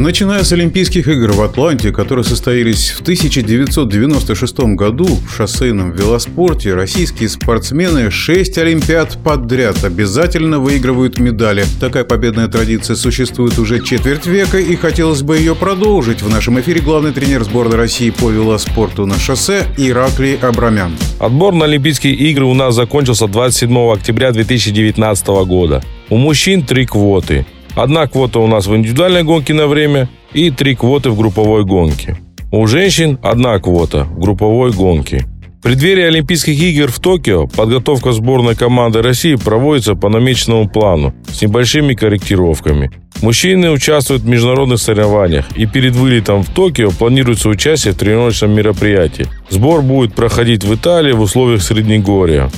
[0.00, 7.28] Начиная с Олимпийских игр в Атланте, которые состоялись в 1996 году в шоссейном велоспорте, российские
[7.28, 11.66] спортсмены 6 Олимпиад подряд обязательно выигрывают медали.
[11.80, 16.22] Такая победная традиция существует уже четверть века, и хотелось бы ее продолжить.
[16.22, 20.96] В нашем эфире главный тренер сборной России по велоспорту на шоссе Ираклий Абрамян.
[21.18, 25.84] Отбор на Олимпийские игры у нас закончился 27 октября 2019 года.
[26.08, 30.74] У мужчин три квоты– Одна квота у нас в индивидуальной гонке на время и три
[30.74, 32.16] квоты в групповой гонке.
[32.52, 35.26] У женщин одна квота в групповой гонке.
[35.60, 41.42] В преддверии Олимпийских игр в Токио подготовка сборной команды России проводится по намеченному плану с
[41.42, 42.90] небольшими корректировками.
[43.20, 49.26] Мужчины участвуют в международных соревнованиях и перед вылетом в Токио планируется участие в тренировочном мероприятии.
[49.50, 52.50] Сбор будет проходить в Италии в условиях Среднегорья.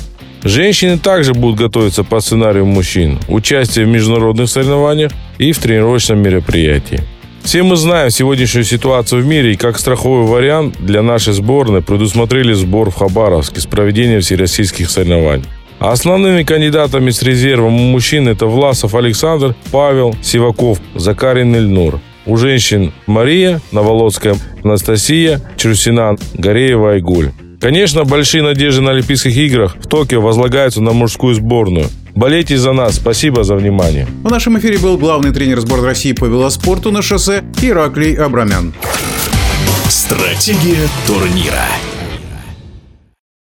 [0.44, 7.00] Женщины также будут готовиться по сценарию мужчин, участие в международных соревнованиях и в тренировочном мероприятии.
[7.44, 12.52] Все мы знаем сегодняшнюю ситуацию в мире и как страховой вариант для нашей сборной предусмотрели
[12.52, 15.44] сбор в Хабаровске с проведением всероссийских соревнований.
[15.78, 22.00] А основными кандидатами с резервом у мужчин это Власов Александр, Павел, Сиваков, Закарин Ильнур.
[22.24, 27.30] У женщин Мария, Новолодская Анастасия, Чурсина, Гореева Айгуль.
[27.62, 31.86] Конечно, большие надежды на Олимпийских играх в Токио возлагаются на мужскую сборную.
[32.12, 32.96] Болейте за нас.
[32.96, 34.08] Спасибо за внимание.
[34.24, 38.74] В нашем эфире был главный тренер сборной России по велоспорту на шоссе Ираклий Абрамян.
[39.88, 41.64] Стратегия турнира.